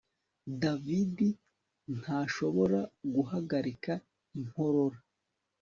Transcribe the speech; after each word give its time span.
David 0.61 1.17
ntashobora 1.99 2.79
guhagarika 3.15 3.93
inkorora 4.37 4.99